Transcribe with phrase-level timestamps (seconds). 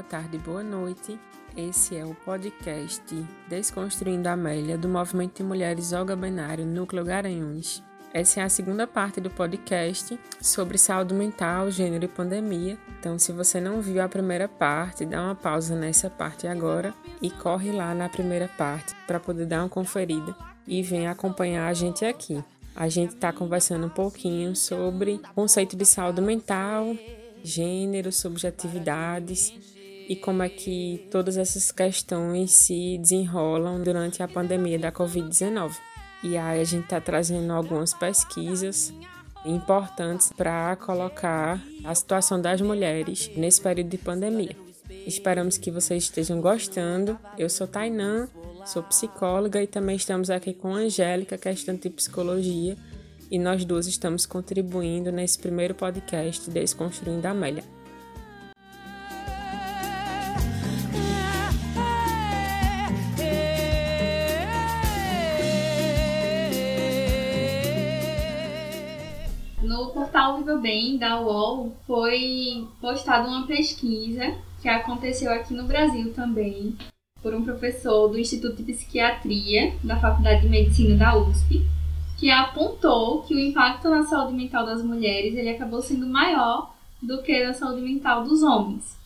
[0.00, 1.20] boa tarde, boa noite.
[1.54, 3.04] Esse é o podcast
[3.48, 7.82] Desconstruindo a Amélia, do Movimento de Mulheres Olga Benário, Núcleo Garanhuns.
[8.14, 12.78] Essa é a segunda parte do podcast sobre saúde mental, gênero e pandemia.
[12.98, 17.28] Então, se você não viu a primeira parte, dá uma pausa nessa parte agora e
[17.28, 20.34] corre lá na primeira parte para poder dar uma conferida
[20.66, 22.42] e vem acompanhar a gente aqui.
[22.74, 26.96] A gente está conversando um pouquinho sobre conceito de saúde mental,
[27.44, 29.52] gênero, subjetividades
[30.10, 35.76] e como é que todas essas questões se desenrolam durante a pandemia da Covid-19.
[36.24, 38.92] E aí a gente está trazendo algumas pesquisas
[39.46, 44.56] importantes para colocar a situação das mulheres nesse período de pandemia.
[45.06, 47.16] Esperamos que vocês estejam gostando.
[47.38, 48.28] Eu sou Tainã,
[48.66, 52.76] sou psicóloga e também estamos aqui com a Angélica, que é estudante de psicologia,
[53.30, 57.79] e nós duas estamos contribuindo nesse primeiro podcast Desconstruindo a Amélia.
[70.40, 76.74] Viva Bem da UOL foi postada uma pesquisa que aconteceu aqui no Brasil também
[77.22, 81.66] por um professor do Instituto de Psiquiatria da Faculdade de Medicina da USP
[82.18, 87.22] que apontou que o impacto na saúde mental das mulheres ele acabou sendo maior do
[87.22, 88.98] que na saúde mental dos homens.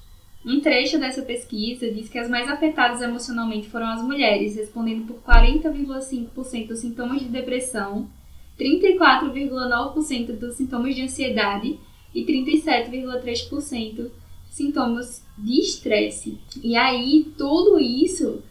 [0.46, 5.16] Um trecho dessa pesquisa diz que as mais afetadas emocionalmente foram as mulheres, respondendo por
[5.16, 8.08] 40,5% dos sintomas de depressão,
[8.58, 11.78] 34,9% dos sintomas de ansiedade
[12.14, 14.10] e 37,3%
[14.48, 16.38] sintomas de estresse.
[16.62, 18.42] E aí, tudo isso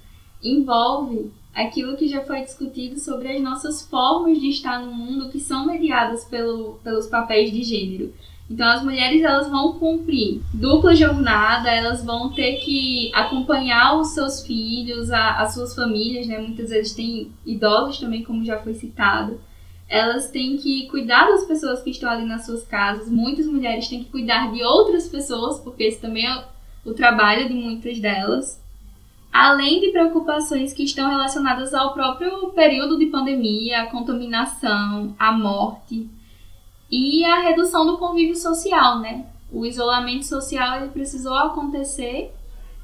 [0.43, 5.39] envolve aquilo que já foi discutido sobre as nossas formas de estar no mundo que
[5.39, 8.13] são mediadas pelo, pelos papéis de gênero.
[8.49, 14.45] Então as mulheres elas vão cumprir dupla jornada, elas vão ter que acompanhar os seus
[14.45, 16.39] filhos, a, as suas famílias, né?
[16.39, 19.39] Muitas vezes tem idosos também, como já foi citado.
[19.93, 23.09] Elas têm que cuidar das pessoas que estão ali nas suas casas.
[23.09, 26.43] Muitas mulheres têm que cuidar de outras pessoas, porque esse também é
[26.83, 28.63] o trabalho de muitas delas
[29.33, 36.07] além de preocupações que estão relacionadas ao próprio período de pandemia, a contaminação, a morte
[36.91, 39.25] e a redução do convívio social, né?
[39.51, 42.31] O isolamento social ele precisou acontecer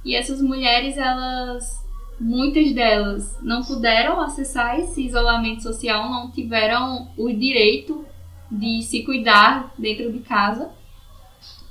[0.04, 1.86] e essas mulheres, elas,
[2.20, 8.06] muitas delas, não puderam acessar esse isolamento social, não tiveram o direito
[8.52, 10.72] de se cuidar dentro de casa.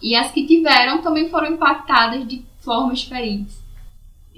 [0.01, 3.69] E as que tiveram também foram impactadas de formas diferentes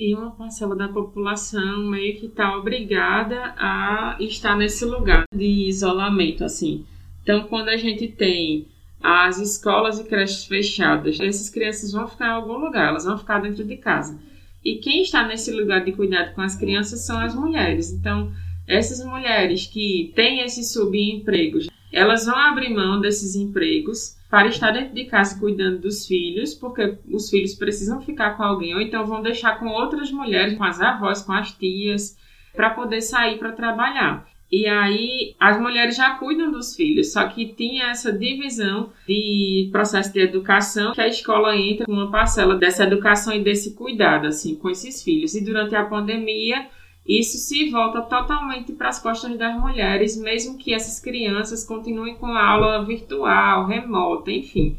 [0.01, 6.43] e uma parcela da população meio que está obrigada a estar nesse lugar de isolamento,
[6.43, 6.87] assim.
[7.23, 8.67] Então, quando a gente tem
[9.03, 13.41] as escolas e creches fechadas, essas crianças vão ficar em algum lugar, elas vão ficar
[13.41, 14.19] dentro de casa.
[14.65, 17.93] E quem está nesse lugar de cuidado com as crianças são as mulheres.
[17.93, 18.33] Então,
[18.67, 24.95] essas mulheres que têm esses subempregos, elas vão abrir mão desses empregos para estar dentro
[24.95, 29.23] de casa cuidando dos filhos, porque os filhos precisam ficar com alguém, ou então vão
[29.23, 32.17] deixar com outras mulheres, com as avós, com as tias,
[32.55, 34.30] para poder sair para trabalhar.
[34.51, 40.13] E aí as mulheres já cuidam dos filhos, só que tinha essa divisão de processo
[40.13, 44.57] de educação que a escola entra com uma parcela dessa educação e desse cuidado assim
[44.57, 45.35] com esses filhos.
[45.35, 46.67] E durante a pandemia
[47.07, 52.27] isso se volta totalmente para as costas das mulheres, mesmo que essas crianças continuem com
[52.27, 54.77] a aula virtual, remota, enfim.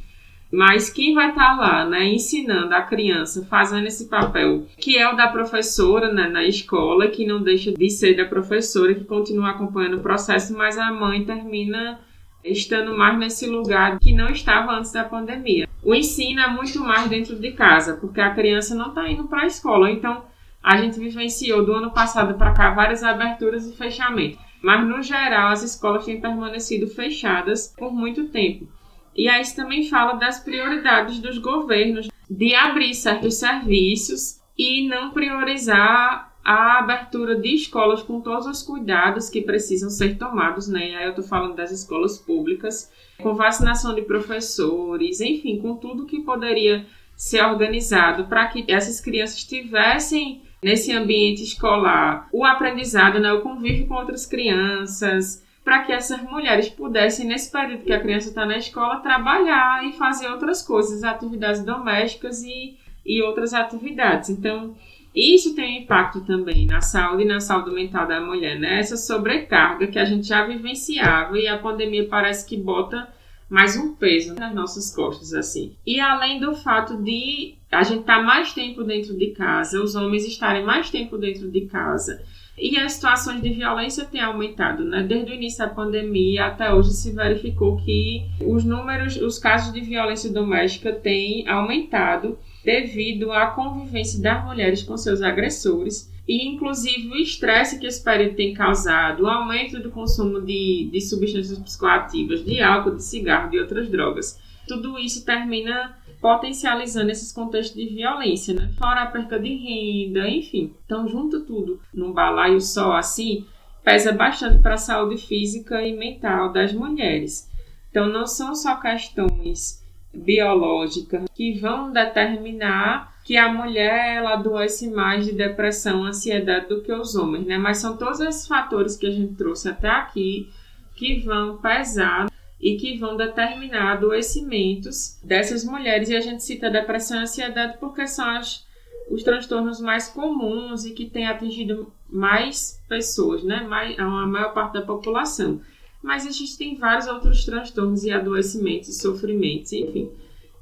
[0.51, 5.11] Mas quem vai estar tá lá, né, ensinando a criança, fazendo esse papel, que é
[5.11, 9.51] o da professora né, na escola, que não deixa de ser da professora, que continua
[9.51, 11.99] acompanhando o processo, mas a mãe termina
[12.43, 15.69] estando mais nesse lugar que não estava antes da pandemia.
[15.83, 19.43] O ensino é muito mais dentro de casa, porque a criança não está indo para
[19.43, 19.89] a escola.
[19.89, 20.25] Então,
[20.61, 25.49] a gente vivenciou do ano passado para cá várias aberturas e fechamentos, mas no geral
[25.49, 28.67] as escolas têm permanecido fechadas por muito tempo.
[29.15, 35.11] E aí isso também fala das prioridades dos governos de abrir certos serviços e não
[35.11, 40.95] priorizar a abertura de escolas com todos os cuidados que precisam ser tomados, né?
[40.95, 42.91] Aí eu estou falando das escolas públicas,
[43.21, 46.85] com vacinação de professores, enfim, com tudo que poderia
[47.15, 53.87] ser organizado para que essas crianças tivessem nesse ambiente escolar o aprendizado, né, o convívio
[53.87, 58.57] com outras crianças, para que essas mulheres pudessem, nesse período que a criança está na
[58.57, 64.29] escola, trabalhar e fazer outras coisas, atividades domésticas e, e outras atividades.
[64.29, 64.75] Então,
[65.13, 68.79] isso tem um impacto também na saúde e na saúde mental da mulher, né?
[68.79, 73.07] Essa sobrecarga que a gente já vivenciava e a pandemia parece que bota
[73.49, 75.75] mais um peso nas nossas costas, assim.
[75.85, 79.93] E além do fato de a gente estar tá mais tempo dentro de casa, os
[79.93, 82.23] homens estarem mais tempo dentro de casa,
[82.61, 85.01] e as situações de violência têm aumentado, né?
[85.01, 89.81] Desde o início da pandemia até hoje se verificou que os números, os casos de
[89.81, 97.17] violência doméstica têm aumentado devido à convivência das mulheres com seus agressores e inclusive o
[97.17, 102.61] estresse que esse período tem causado, o aumento do consumo de, de substâncias psicoativas, de
[102.61, 104.39] álcool, de cigarro, de outras drogas.
[104.67, 108.71] Tudo isso termina potencializando esses contextos de violência, né?
[108.77, 110.73] Fora a perca de renda, enfim.
[110.85, 113.45] Então, junto tudo num balaio só assim,
[113.83, 117.49] pesa bastante para a saúde física e mental das mulheres.
[117.89, 119.81] Então, não são só questões
[120.13, 126.91] biológicas que vão determinar que a mulher ela adoece mais de depressão, ansiedade do que
[126.91, 127.57] os homens, né?
[127.57, 130.49] Mas são todos esses fatores que a gente trouxe até aqui
[130.95, 132.29] que vão pesar
[132.61, 136.09] e que vão determinar adoecimentos dessas mulheres.
[136.09, 138.65] E a gente cita depressão e ansiedade porque são as,
[139.09, 143.61] os transtornos mais comuns e que têm atingido mais pessoas, né?
[143.61, 145.59] Mais, a maior parte da população.
[146.03, 150.09] Mas existem vários outros transtornos e adoecimentos e sofrimentos, enfim,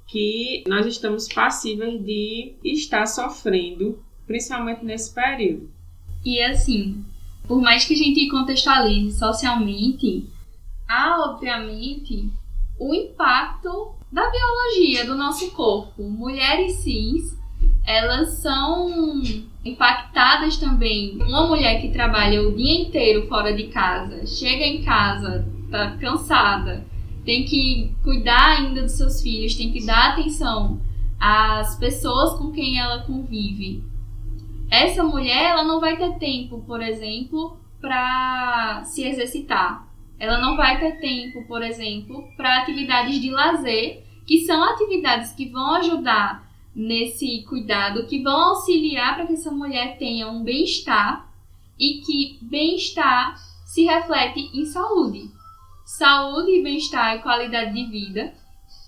[0.08, 5.70] que nós estamos passíveis de estar sofrendo, principalmente nesse período.
[6.26, 7.04] E assim,
[7.48, 10.26] por mais que a gente contextualize socialmente,
[10.90, 12.28] há, obviamente,
[12.80, 16.02] o impacto da biologia do nosso corpo.
[16.02, 17.38] Mulheres cis,
[17.86, 19.22] elas são
[19.64, 21.22] impactadas também.
[21.22, 26.84] Uma mulher que trabalha o dia inteiro fora de casa, chega em casa, tá cansada,
[27.24, 30.82] tem que cuidar ainda dos seus filhos, tem que dar atenção
[31.20, 33.84] às pessoas com quem ela convive.
[34.72, 39.89] Essa mulher, ela não vai ter tempo, por exemplo, para se exercitar
[40.20, 45.50] ela não vai ter tempo, por exemplo, para atividades de lazer, que são atividades que
[45.50, 51.28] vão ajudar nesse cuidado, que vão auxiliar para que essa mulher tenha um bem-estar
[51.80, 53.36] e que bem-estar
[53.66, 55.32] se reflete em saúde.
[55.86, 58.34] Saúde bem-estar e qualidade de vida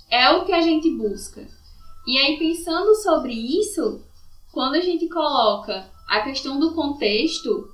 [0.10, 1.48] é o que a gente busca.
[2.06, 4.04] E aí, pensando sobre isso,
[4.52, 7.70] quando a gente coloca a questão do contexto,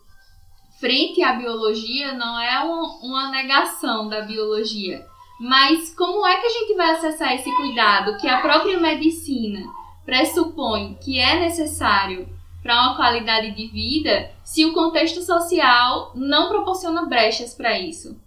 [0.80, 5.06] frente à biologia não é uma, uma negação da biologia.
[5.40, 9.64] Mas como é que a gente vai acessar esse cuidado que a própria medicina
[10.06, 12.28] pressupõe que é necessário
[12.64, 18.20] para uma qualidade de vida se o contexto social não proporciona brechas para isso?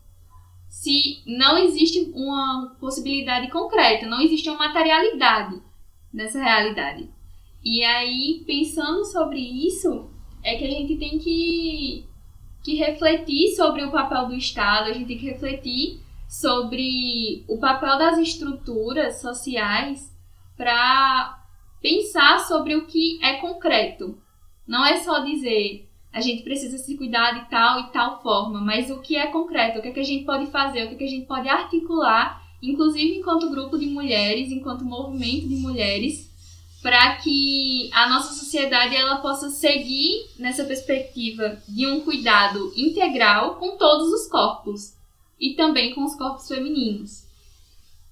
[0.69, 5.61] Se não existe uma possibilidade concreta, não existe uma materialidade
[6.13, 7.11] nessa realidade.
[7.63, 10.09] E aí, pensando sobre isso,
[10.43, 12.09] é que a gente tem que
[12.63, 17.99] que refletir sobre o papel do Estado, a gente tem que refletir sobre o papel
[17.99, 20.15] das estruturas sociais
[20.57, 21.43] para
[21.81, 24.19] pensar sobre o que é concreto.
[24.67, 28.91] Não é só dizer a gente precisa se cuidar de tal e tal forma, mas
[28.91, 30.99] o que é concreto, o que, é que a gente pode fazer, o que, é
[30.99, 36.30] que a gente pode articular, inclusive enquanto grupo de mulheres, enquanto movimento de mulheres,
[36.83, 43.77] para que a nossa sociedade ela possa seguir nessa perspectiva de um cuidado integral com
[43.77, 44.95] todos os corpos
[45.39, 47.25] e também com os corpos femininos.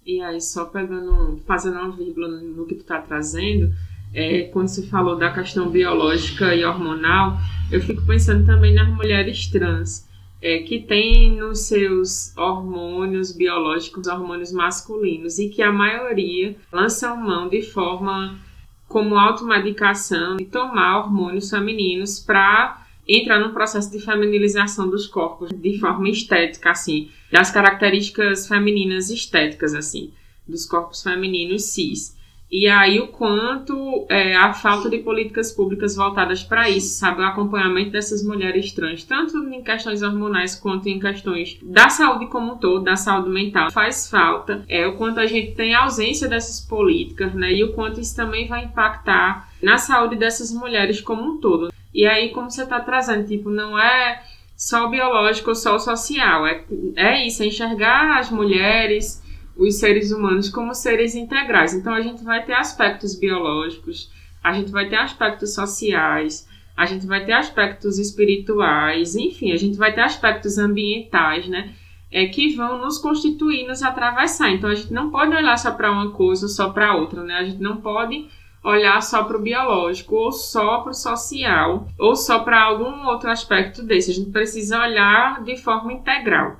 [0.04, 3.72] E aí, só pegando, fazendo uma vírgula no que tu está trazendo,
[4.14, 7.36] é, quando se falou da questão biológica e hormonal,
[7.70, 10.08] eu fico pensando também nas mulheres trans,
[10.40, 17.48] é, que têm nos seus hormônios biológicos hormônios masculinos e que a maioria lançam mão
[17.48, 18.38] de forma
[18.88, 25.78] como automedicação e tomar hormônios femininos para entrar num processo de feminilização dos corpos de
[25.78, 30.12] forma estética, assim, das características femininas estéticas, assim,
[30.46, 32.17] dos corpos femininos cis.
[32.50, 37.20] E aí o quanto é, a falta de políticas públicas voltadas para isso, sabe?
[37.20, 42.54] O acompanhamento dessas mulheres trans, tanto em questões hormonais quanto em questões da saúde como
[42.54, 44.64] um todo, da saúde mental, faz falta.
[44.66, 47.52] É o quanto a gente tem ausência dessas políticas, né?
[47.52, 51.70] E o quanto isso também vai impactar na saúde dessas mulheres como um todo.
[51.92, 54.22] E aí, como você está trazendo, tipo, não é
[54.56, 56.64] só o biológico ou só o social, é,
[56.96, 59.22] é isso, é enxergar as mulheres
[59.58, 61.74] os seres humanos como seres integrais.
[61.74, 64.10] Então a gente vai ter aspectos biológicos,
[64.42, 69.76] a gente vai ter aspectos sociais, a gente vai ter aspectos espirituais, enfim, a gente
[69.76, 71.74] vai ter aspectos ambientais, né?
[72.10, 74.50] É, que vão nos constituir, nos atravessar.
[74.50, 77.34] Então a gente não pode olhar só para uma coisa ou só para outra, né?
[77.34, 78.28] A gente não pode
[78.64, 83.30] olhar só para o biológico, ou só para o social, ou só para algum outro
[83.30, 84.10] aspecto desse.
[84.10, 86.56] A gente precisa olhar de forma integral.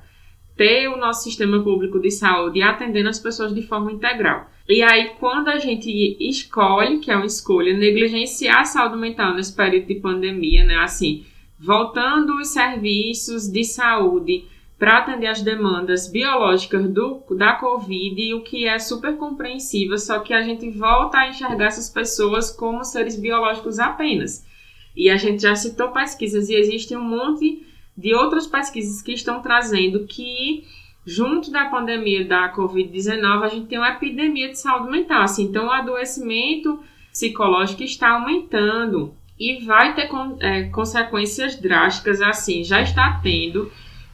[0.59, 4.51] Ter o nosso sistema público de saúde atendendo as pessoas de forma integral.
[4.67, 5.89] E aí, quando a gente
[6.19, 10.75] escolhe, que é uma escolha, negligenciar a saúde mental nesse período de pandemia, né?
[10.79, 11.23] Assim,
[11.57, 14.43] voltando os serviços de saúde
[14.77, 20.33] para atender as demandas biológicas do, da Covid, o que é super compreensível, só que
[20.33, 24.45] a gente volta a enxergar essas pessoas como seres biológicos apenas.
[24.93, 27.65] E a gente já citou pesquisas e existem um monte
[27.99, 30.63] de outras pesquisas que estão trazendo que
[31.05, 35.23] junto da pandemia da Covid-19, a gente tem uma epidemia de saúde mental.
[35.23, 36.79] Assim, então, o adoecimento
[37.11, 40.09] psicológico está aumentando e vai ter
[40.41, 43.71] é, consequências drásticas, assim, já está tendo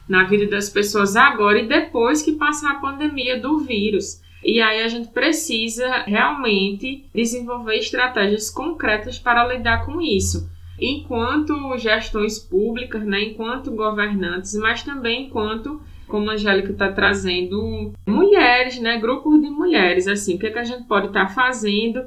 [0.08, 4.22] na vida das pessoas agora e depois que passar a pandemia do vírus.
[4.42, 10.48] E aí a gente precisa realmente desenvolver estratégias concretas para lidar com isso.
[10.80, 18.78] Enquanto gestões públicas, né, enquanto governantes, mas também enquanto como a Angélica está trazendo, mulheres,
[18.78, 22.04] né, grupos de mulheres, assim, o que, é que a gente pode estar tá fazendo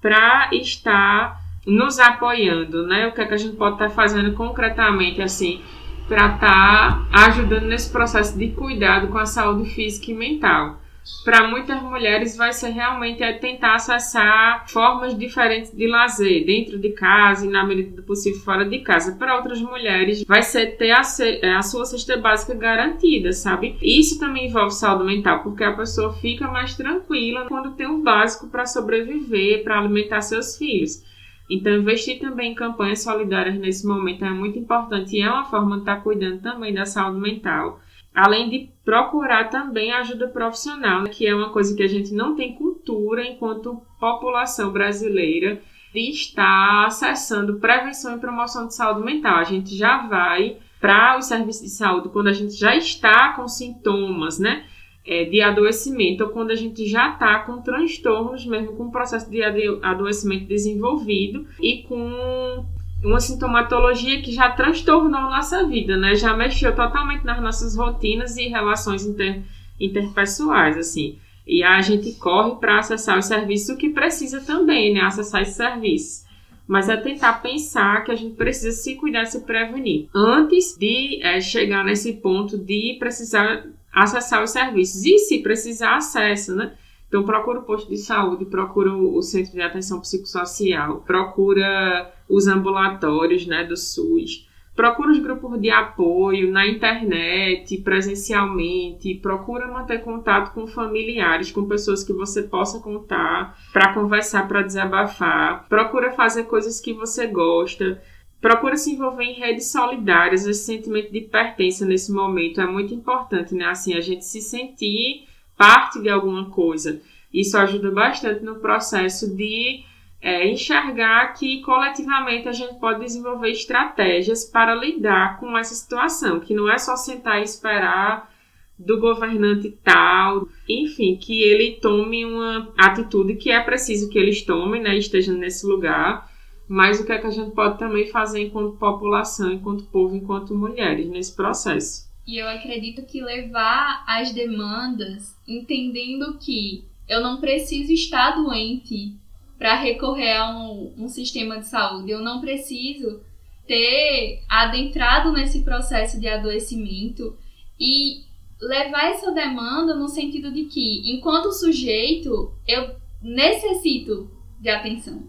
[0.00, 3.08] para estar nos apoiando, né?
[3.08, 5.60] O que, é que a gente pode estar tá fazendo concretamente, assim,
[6.08, 10.80] para estar tá ajudando nesse processo de cuidado com a saúde física e mental
[11.24, 16.90] para muitas mulheres vai ser realmente é tentar acessar formas diferentes de lazer dentro de
[16.90, 19.16] casa e na medida do possível fora de casa.
[19.16, 23.76] Para outras mulheres vai ser ter a, é, a sua cesta básica garantida, sabe?
[23.82, 28.48] Isso também envolve saúde mental, porque a pessoa fica mais tranquila quando tem um básico
[28.48, 31.04] para sobreviver, para alimentar seus filhos.
[31.50, 35.76] Então, investir também em campanhas solidárias nesse momento é muito importante e é uma forma
[35.76, 37.80] de estar cuidando também da saúde mental
[38.14, 42.54] além de procurar também ajuda profissional, que é uma coisa que a gente não tem
[42.54, 45.60] cultura enquanto população brasileira
[45.92, 49.36] de estar acessando prevenção e promoção de saúde mental.
[49.36, 53.46] A gente já vai para os serviços de saúde quando a gente já está com
[53.46, 54.64] sintomas, né?
[55.06, 59.30] É, de adoecimento, ou quando a gente já está com transtornos, mesmo com o processo
[59.30, 59.42] de
[59.82, 62.66] adoecimento desenvolvido e com
[63.02, 66.14] uma sintomatologia que já transtornou nossa vida, né?
[66.14, 69.42] Já mexeu totalmente nas nossas rotinas e relações inter,
[69.78, 71.18] interpessoais, assim.
[71.46, 75.00] E a gente corre para acessar o que precisa também, né?
[75.00, 76.28] Acessar esses serviços.
[76.68, 80.08] Mas é tentar pensar que a gente precisa se cuidar, se prevenir.
[80.14, 85.04] Antes de é, chegar nesse ponto de precisar acessar os serviços.
[85.04, 86.72] E se precisar, acessa, né?
[87.10, 93.44] Então, procura o posto de saúde, procura o centro de atenção psicossocial, procura os ambulatórios
[93.48, 100.68] né, do SUS, procura os grupos de apoio na internet, presencialmente, procura manter contato com
[100.68, 106.92] familiares, com pessoas que você possa contar para conversar, para desabafar, procura fazer coisas que
[106.92, 108.00] você gosta.
[108.40, 113.52] Procura se envolver em redes solidárias, esse sentimento de pertença nesse momento é muito importante,
[113.52, 113.66] né?
[113.66, 115.28] Assim, a gente se sentir
[115.60, 117.02] parte de alguma coisa.
[117.30, 119.84] Isso ajuda bastante no processo de
[120.22, 126.54] é, enxergar que coletivamente a gente pode desenvolver estratégias para lidar com essa situação, que
[126.54, 128.32] não é só sentar e esperar
[128.78, 134.80] do governante tal, enfim, que ele tome uma atitude que é preciso que eles tomem,
[134.80, 136.26] né, estejam nesse lugar,
[136.66, 140.54] mas o que é que a gente pode também fazer enquanto população, enquanto povo, enquanto
[140.54, 142.09] mulheres nesse processo.
[142.30, 149.16] E eu acredito que levar as demandas, entendendo que eu não preciso estar doente
[149.58, 153.20] para recorrer a um, um sistema de saúde, eu não preciso
[153.66, 157.36] ter adentrado nesse processo de adoecimento
[157.80, 158.22] e
[158.60, 165.28] levar essa demanda no sentido de que, enquanto sujeito, eu necessito de atenção.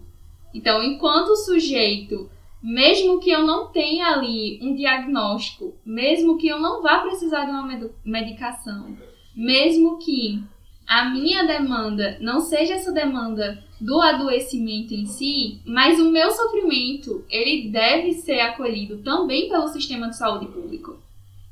[0.54, 2.30] Então, enquanto sujeito
[2.62, 7.50] mesmo que eu não tenha ali um diagnóstico, mesmo que eu não vá precisar de
[7.50, 8.96] uma medicação,
[9.34, 10.40] mesmo que
[10.86, 17.24] a minha demanda não seja essa demanda do adoecimento em si, mas o meu sofrimento,
[17.28, 20.98] ele deve ser acolhido também pelo sistema de saúde público.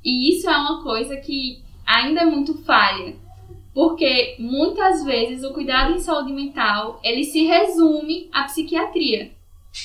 [0.04, 3.16] E isso é uma coisa que ainda é muito falha,
[3.74, 9.32] porque muitas vezes o cuidado em saúde mental, ele se resume à psiquiatria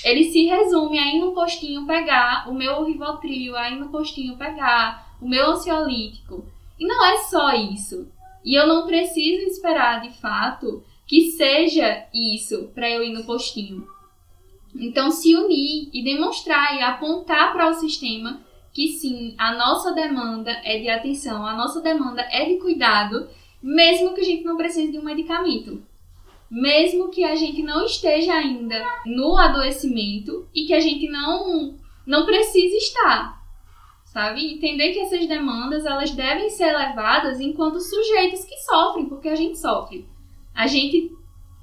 [0.03, 5.27] ele se resume aí no postinho pegar o meu Rivotril, aí no postinho pegar o
[5.27, 6.45] meu ansiolítico.
[6.79, 8.07] E não é só isso.
[8.43, 13.87] E eu não preciso esperar de fato que seja isso para eu ir no postinho.
[14.75, 18.41] Então, se unir e demonstrar e apontar para o sistema
[18.73, 23.29] que sim, a nossa demanda é de atenção, a nossa demanda é de cuidado,
[23.63, 25.81] mesmo que a gente não precise de um medicamento
[26.55, 31.75] mesmo que a gente não esteja ainda no adoecimento e que a gente não,
[32.07, 33.43] não precise estar.
[34.05, 34.53] sabe?
[34.53, 39.59] Entender que essas demandas elas devem ser levadas enquanto sujeitos que sofrem, porque a gente
[39.59, 40.07] sofre.
[40.53, 41.11] A gente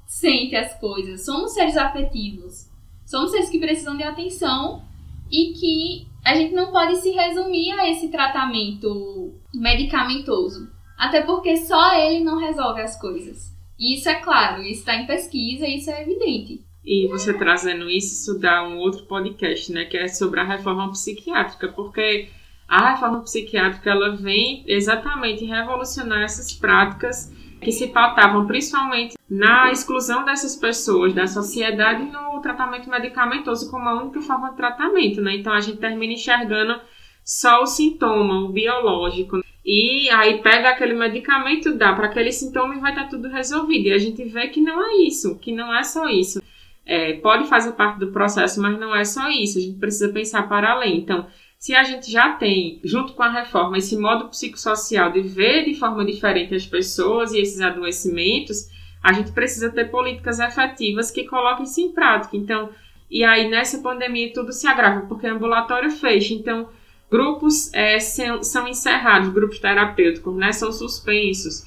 [0.05, 2.69] sente as coisas, somos seres afetivos,
[3.03, 4.83] somos seres que precisam de atenção
[5.31, 11.95] e que a gente não pode se resumir a esse tratamento medicamentoso, até porque só
[11.95, 13.52] ele não resolve as coisas.
[13.77, 16.63] E isso é claro, isso está em pesquisa, isso é evidente.
[16.85, 20.91] E você trazendo isso, isso dá um outro podcast, né, que é sobre a reforma
[20.91, 22.29] psiquiátrica, porque
[22.67, 30.25] a reforma psiquiátrica ela vem exatamente revolucionar essas práticas que se pautavam principalmente na exclusão
[30.25, 35.35] dessas pessoas da sociedade no tratamento medicamentoso como a única forma de tratamento, né?
[35.37, 36.79] Então a gente termina enxergando
[37.23, 39.41] só o sintoma, o biológico.
[39.65, 43.87] E aí pega aquele medicamento, dá para aquele sintoma e vai estar tá tudo resolvido.
[43.87, 46.41] E a gente vê que não é isso, que não é só isso.
[46.85, 49.57] É, pode fazer parte do processo, mas não é só isso.
[49.57, 50.97] A gente precisa pensar para além.
[50.97, 51.27] Então,
[51.57, 55.75] se a gente já tem, junto com a reforma, esse modo psicossocial de ver de
[55.75, 58.67] forma diferente as pessoas e esses adoecimentos,
[59.01, 62.35] a gente precisa ter políticas efetivas que coloquem isso em prática.
[62.35, 62.69] Então,
[63.09, 66.33] e aí nessa pandemia tudo se agrava, porque o ambulatório fecha.
[66.33, 66.67] Então,
[67.13, 71.63] grupos é, são, encerrados, grupos terapêuticos, né, são suspensos.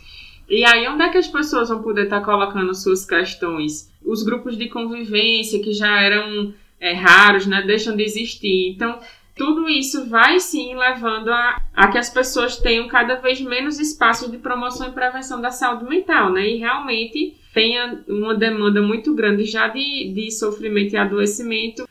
[0.48, 3.88] E aí, onde é que as pessoas vão poder estar colocando suas questões?
[4.04, 8.72] Os grupos de convivência, que já eram é, raros, né, deixam de existir.
[8.72, 8.98] Então,
[9.36, 14.28] tudo isso vai sim levando a, a que as pessoas tenham cada vez menos espaço
[14.28, 16.48] de promoção e prevenção da saúde mental, né?
[16.48, 21.86] E realmente tenha uma demanda muito grande já de, de sofrimento e adoecimento.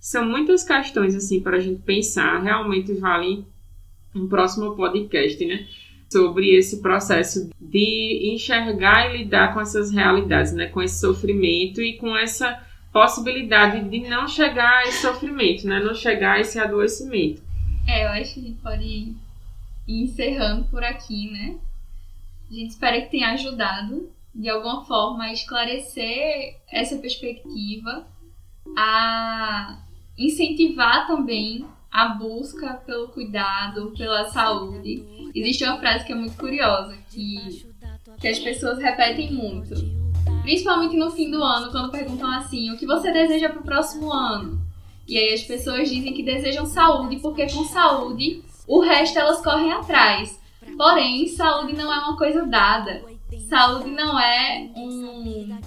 [0.00, 2.42] São muitas questões assim para a gente pensar.
[2.42, 3.44] Realmente vale
[4.14, 5.66] um próximo podcast, né?
[6.10, 10.66] Sobre esse processo de enxergar e lidar com essas realidades, né?
[10.66, 12.62] Com esse sofrimento e com essa
[12.92, 15.80] possibilidade de não chegar a esse sofrimento, né?
[15.80, 17.42] Não chegar a esse adoecimento.
[17.86, 19.16] É, eu acho que a gente pode ir
[19.86, 21.58] encerrando por aqui, né?
[22.50, 28.06] A gente espera que tenha ajudado de alguma forma a esclarecer essa perspectiva,
[28.76, 29.78] a
[30.18, 35.04] incentivar também a busca pelo cuidado, pela saúde.
[35.34, 37.64] Existe uma frase que é muito curiosa, que,
[38.20, 39.74] que as pessoas repetem muito
[40.48, 44.10] Principalmente no fim do ano, quando perguntam assim: o que você deseja para o próximo
[44.10, 44.58] ano?
[45.06, 49.72] E aí as pessoas dizem que desejam saúde, porque com saúde o resto elas correm
[49.72, 50.40] atrás.
[50.74, 53.02] Porém, saúde não é uma coisa dada.
[53.46, 55.58] Saúde não é um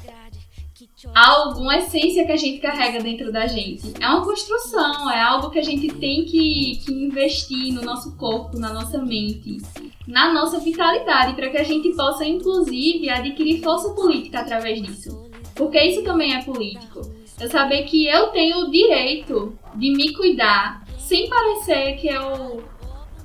[1.14, 3.94] algo, uma essência que a gente carrega dentro da gente.
[4.00, 8.58] É uma construção, é algo que a gente tem que, que investir no nosso corpo,
[8.58, 9.60] na nossa mente
[10.08, 15.30] na nossa vitalidade, para que a gente possa, inclusive, adquirir força política através disso.
[15.56, 17.02] Porque isso também é político.
[17.40, 22.64] Eu saber que eu tenho o direito de me cuidar sem parecer que eu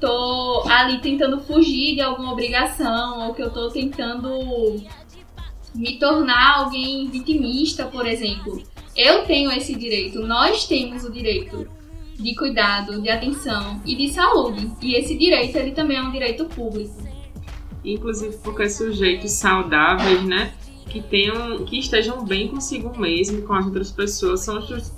[0.01, 4.77] tô ali tentando fugir de alguma obrigação ou que eu tô tentando
[5.74, 8.62] me tornar alguém vitimista, por exemplo.
[8.96, 11.68] Eu tenho esse direito, nós temos o direito
[12.14, 14.70] de cuidado, de atenção e de saúde.
[14.81, 16.94] E esse direito ele também é um direito público.
[17.85, 20.52] Inclusive porque sujeitos saudáveis, né,
[20.88, 24.92] que tenham, que estejam bem consigo mesmo, com as outras pessoas, são os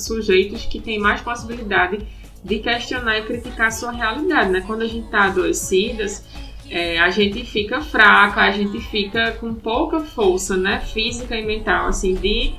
[0.00, 2.06] sujeitos que têm mais possibilidade
[2.44, 4.62] de questionar e criticar a sua realidade, né?
[4.66, 6.24] Quando a gente está adoecidas,
[6.72, 11.88] é, a gente fica fraca, a gente fica com pouca força, né, física e mental,
[11.88, 12.54] assim, de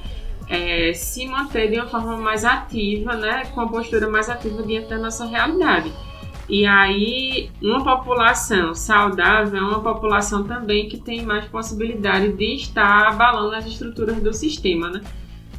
[0.48, 4.88] é, se manter de uma forma mais ativa, né, com a postura mais ativa diante
[4.90, 5.92] da nossa realidade.
[6.48, 13.08] E aí, uma população saudável é uma população também que tem mais possibilidade de estar
[13.08, 15.02] abalando as estruturas do sistema, né?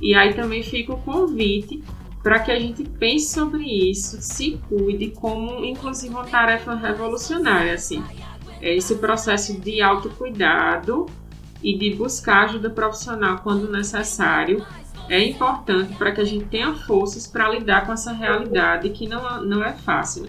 [0.01, 1.83] E aí também fica o convite
[2.23, 8.03] para que a gente pense sobre isso, se cuide como, inclusive, uma tarefa revolucionária, assim.
[8.61, 11.07] É esse processo de autocuidado
[11.63, 14.65] e de buscar ajuda profissional quando necessário
[15.09, 19.45] é importante para que a gente tenha forças para lidar com essa realidade que não,
[19.45, 20.29] não é fácil.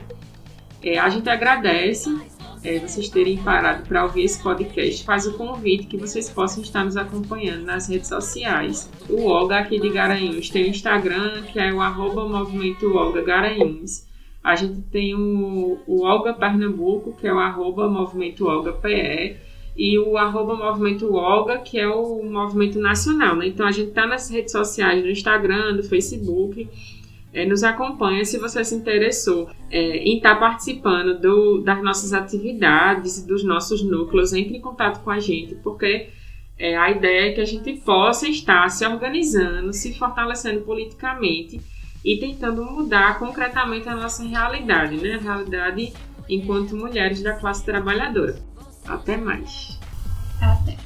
[0.83, 2.15] É, a gente agradece
[2.63, 5.03] é, vocês terem parado para ouvir esse podcast.
[5.03, 8.89] Faz o convite que vocês possam estar nos acompanhando nas redes sociais.
[9.09, 14.05] O Olga aqui de Garanhuns tem o Instagram, que é o arroba movimento Olga Garanhuns.
[14.45, 19.37] A gente tem o, o Olga Pernambuco, que é o arroba movimento Olga PE
[19.75, 23.47] e o arroba Movimento Olga, que é o movimento nacional, né?
[23.47, 26.69] Então a gente tá nas redes sociais, no Instagram, no Facebook,
[27.33, 32.13] é, nos acompanha se você se interessou é, em estar tá participando do, das nossas
[32.13, 36.09] atividades, dos nossos núcleos, entre em contato com a gente, porque
[36.55, 41.59] é, a ideia é que a gente possa estar se organizando, se fortalecendo politicamente
[42.05, 45.15] e tentando mudar concretamente a nossa realidade, né?
[45.15, 45.91] A realidade
[46.29, 48.35] enquanto mulheres da classe trabalhadora.
[48.87, 49.79] Até mais.
[50.39, 50.77] Até.